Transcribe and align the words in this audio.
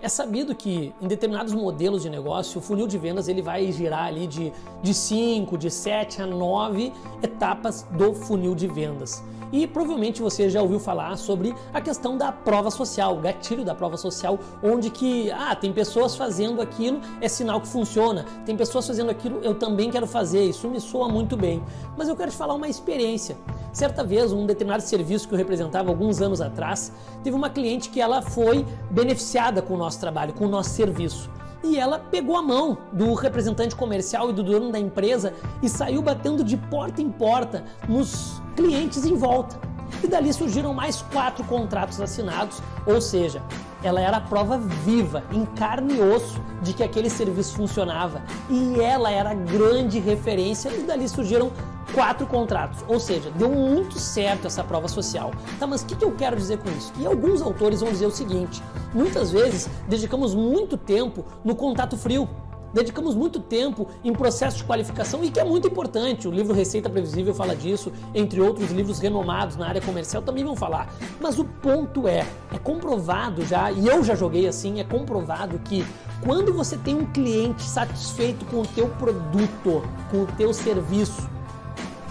É 0.00 0.08
sabido 0.08 0.54
que 0.54 0.94
em 1.00 1.08
determinados 1.08 1.54
modelos 1.54 2.02
de 2.02 2.10
negócio, 2.10 2.58
o 2.58 2.62
funil 2.62 2.86
de 2.86 2.98
vendas 2.98 3.28
ele 3.28 3.40
vai 3.40 3.72
girar 3.72 4.04
ali 4.04 4.26
de, 4.26 4.52
de 4.82 4.92
5, 4.92 5.56
de 5.56 5.70
7 5.70 6.22
a 6.22 6.26
9 6.26 6.92
etapas 7.22 7.86
do 7.92 8.12
funil 8.12 8.54
de 8.54 8.66
vendas. 8.66 9.22
E 9.52 9.66
provavelmente 9.66 10.20
você 10.20 10.50
já 10.50 10.60
ouviu 10.60 10.80
falar 10.80 11.16
sobre 11.16 11.54
a 11.72 11.80
questão 11.80 12.16
da 12.16 12.32
prova 12.32 12.70
social, 12.70 13.16
o 13.16 13.20
gatilho 13.20 13.64
da 13.64 13.74
prova 13.74 13.96
social, 13.96 14.38
onde 14.62 14.90
que, 14.90 15.30
ah, 15.30 15.54
tem 15.54 15.72
pessoas 15.72 16.16
fazendo 16.16 16.60
aquilo, 16.60 17.00
é 17.20 17.28
sinal 17.28 17.60
que 17.60 17.68
funciona. 17.68 18.26
Tem 18.44 18.56
pessoas 18.56 18.86
fazendo 18.86 19.10
aquilo, 19.10 19.40
eu 19.42 19.54
também 19.54 19.90
quero 19.90 20.06
fazer, 20.06 20.44
isso 20.44 20.68
me 20.68 20.80
soa 20.80 21.08
muito 21.08 21.36
bem. 21.36 21.62
Mas 21.96 22.08
eu 22.08 22.16
quero 22.16 22.30
te 22.30 22.36
falar 22.36 22.54
uma 22.54 22.68
experiência. 22.68 23.36
Certa 23.72 24.02
vez, 24.02 24.32
um 24.32 24.46
determinado 24.46 24.82
serviço 24.82 25.28
que 25.28 25.34
eu 25.34 25.38
representava 25.38 25.90
alguns 25.90 26.20
anos 26.20 26.40
atrás, 26.40 26.92
teve 27.22 27.36
uma 27.36 27.48
cliente 27.48 27.88
que 27.88 28.00
ela 28.00 28.22
foi 28.22 28.66
beneficiada 28.90 29.62
com 29.62 29.74
o 29.74 29.78
nosso 29.86 30.00
trabalho, 30.00 30.32
com 30.32 30.46
o 30.46 30.48
nosso 30.48 30.70
serviço 30.70 31.30
e 31.64 31.78
ela 31.78 31.98
pegou 31.98 32.36
a 32.36 32.42
mão 32.42 32.78
do 32.92 33.14
representante 33.14 33.74
comercial 33.74 34.30
e 34.30 34.32
do 34.32 34.42
dono 34.42 34.70
da 34.70 34.78
empresa 34.78 35.32
e 35.62 35.68
saiu 35.68 36.00
batendo 36.02 36.44
de 36.44 36.56
porta 36.56 37.00
em 37.02 37.10
porta 37.10 37.64
nos 37.88 38.40
clientes 38.54 39.04
em 39.04 39.16
volta. 39.16 39.58
E 40.02 40.06
dali 40.06 40.32
surgiram 40.32 40.74
mais 40.74 41.02
quatro 41.02 41.44
contratos 41.44 42.00
assinados, 42.00 42.60
ou 42.86 43.00
seja, 43.00 43.42
ela 43.82 44.00
era 44.00 44.18
a 44.18 44.20
prova 44.20 44.58
viva, 44.58 45.24
em 45.32 45.44
carne 45.44 45.96
e 45.96 46.00
osso, 46.00 46.40
de 46.62 46.72
que 46.72 46.82
aquele 46.82 47.08
serviço 47.08 47.56
funcionava. 47.56 48.22
E 48.50 48.80
ela 48.80 49.10
era 49.10 49.30
a 49.30 49.34
grande 49.34 49.98
referência, 49.98 50.68
e 50.70 50.82
dali 50.82 51.08
surgiram 51.08 51.50
quatro 51.96 52.26
contratos. 52.26 52.84
Ou 52.86 53.00
seja, 53.00 53.30
deu 53.30 53.48
muito 53.48 53.98
certo 53.98 54.46
essa 54.46 54.62
prova 54.62 54.86
social. 54.86 55.32
Tá, 55.58 55.66
mas 55.66 55.80
o 55.80 55.86
que, 55.86 55.96
que 55.96 56.04
eu 56.04 56.12
quero 56.12 56.36
dizer 56.36 56.58
com 56.58 56.68
isso? 56.68 56.92
E 57.00 57.06
alguns 57.06 57.40
autores 57.40 57.80
vão 57.80 57.90
dizer 57.90 58.04
o 58.04 58.10
seguinte: 58.10 58.62
muitas 58.92 59.32
vezes 59.32 59.66
dedicamos 59.88 60.34
muito 60.34 60.76
tempo 60.76 61.24
no 61.42 61.56
contato 61.56 61.96
frio 61.96 62.28
dedicamos 62.74 63.14
muito 63.14 63.40
tempo 63.40 63.88
em 64.04 64.12
processo 64.12 64.58
de 64.58 64.64
qualificação 64.64 65.24
e 65.24 65.30
que 65.30 65.40
é 65.40 65.44
muito 65.44 65.66
importante. 65.66 66.28
O 66.28 66.30
livro 66.30 66.52
Receita 66.52 66.90
Previsível 66.90 67.32
fala 67.32 67.56
disso, 67.56 67.90
entre 68.14 68.38
outros 68.38 68.70
livros 68.70 68.98
renomados 68.98 69.56
na 69.56 69.66
área 69.66 69.80
comercial 69.80 70.22
também 70.22 70.44
vão 70.44 70.54
falar. 70.54 70.92
Mas 71.18 71.38
o 71.38 71.44
ponto 71.44 72.06
é, 72.06 72.26
é 72.52 72.58
comprovado 72.62 73.46
já, 73.46 73.72
e 73.72 73.86
eu 73.86 74.04
já 74.04 74.14
joguei 74.14 74.46
assim, 74.46 74.78
é 74.78 74.84
comprovado 74.84 75.58
que 75.60 75.86
quando 76.22 76.52
você 76.52 76.76
tem 76.76 76.94
um 76.94 77.06
cliente 77.06 77.62
satisfeito 77.62 78.44
com 78.44 78.60
o 78.60 78.66
teu 78.66 78.88
produto, 78.88 79.82
com 80.10 80.24
o 80.24 80.26
teu 80.36 80.52
serviço, 80.52 81.35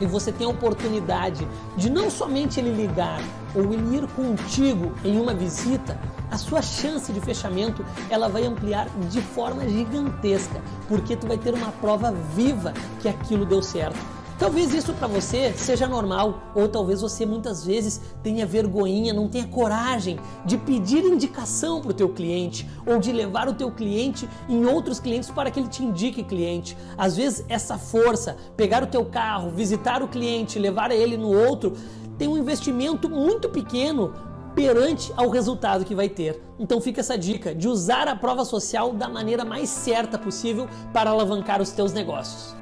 e 0.00 0.06
você 0.06 0.32
tem 0.32 0.46
a 0.46 0.50
oportunidade 0.50 1.46
de 1.76 1.90
não 1.90 2.10
somente 2.10 2.60
ele 2.60 2.70
ligar 2.70 3.20
ou 3.54 3.72
ele 3.72 3.96
ir 3.96 4.06
contigo 4.08 4.92
em 5.04 5.18
uma 5.18 5.34
visita, 5.34 5.98
a 6.30 6.36
sua 6.36 6.60
chance 6.60 7.12
de 7.12 7.20
fechamento 7.20 7.84
ela 8.10 8.28
vai 8.28 8.44
ampliar 8.44 8.88
de 9.10 9.20
forma 9.20 9.68
gigantesca, 9.68 10.60
porque 10.86 11.16
tu 11.16 11.26
vai 11.26 11.38
ter 11.38 11.54
uma 11.54 11.72
prova 11.72 12.12
viva 12.34 12.74
que 13.00 13.08
aquilo 13.08 13.46
deu 13.46 13.62
certo. 13.62 14.17
Talvez 14.38 14.72
isso 14.72 14.92
para 14.92 15.08
você 15.08 15.52
seja 15.56 15.88
normal, 15.88 16.52
ou 16.54 16.68
talvez 16.68 17.00
você 17.00 17.26
muitas 17.26 17.66
vezes 17.66 18.00
tenha 18.22 18.46
vergonhinha, 18.46 19.12
não 19.12 19.26
tenha 19.26 19.48
coragem 19.48 20.16
de 20.44 20.56
pedir 20.56 21.02
indicação 21.02 21.80
para 21.80 21.90
o 21.90 21.94
teu 21.94 22.08
cliente 22.08 22.64
ou 22.86 23.00
de 23.00 23.10
levar 23.10 23.48
o 23.48 23.54
teu 23.54 23.68
cliente 23.72 24.28
em 24.48 24.64
outros 24.64 25.00
clientes 25.00 25.28
para 25.28 25.50
que 25.50 25.58
ele 25.58 25.66
te 25.66 25.82
indique 25.82 26.22
cliente. 26.22 26.78
Às 26.96 27.16
vezes 27.16 27.44
essa 27.48 27.76
força, 27.76 28.36
pegar 28.56 28.84
o 28.84 28.86
teu 28.86 29.04
carro, 29.04 29.50
visitar 29.50 30.04
o 30.04 30.08
cliente, 30.08 30.56
levar 30.56 30.92
ele 30.92 31.16
no 31.16 31.36
outro, 31.36 31.72
tem 32.16 32.28
um 32.28 32.38
investimento 32.38 33.10
muito 33.10 33.48
pequeno 33.48 34.14
perante 34.54 35.12
ao 35.16 35.30
resultado 35.30 35.84
que 35.84 35.96
vai 35.96 36.08
ter. 36.08 36.40
Então 36.60 36.80
fica 36.80 37.00
essa 37.00 37.18
dica 37.18 37.52
de 37.52 37.66
usar 37.66 38.06
a 38.06 38.14
prova 38.14 38.44
social 38.44 38.92
da 38.92 39.08
maneira 39.08 39.44
mais 39.44 39.68
certa 39.68 40.16
possível 40.16 40.68
para 40.92 41.10
alavancar 41.10 41.60
os 41.60 41.70
teus 41.72 41.92
negócios. 41.92 42.56